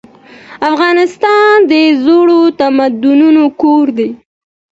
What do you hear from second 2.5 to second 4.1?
تمدنونو کور دی.